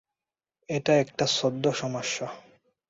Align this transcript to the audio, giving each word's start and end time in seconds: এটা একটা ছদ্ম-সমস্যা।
এটা 0.69 0.93
একটা 0.93 1.25
ছদ্ম-সমস্যা। 1.25 2.27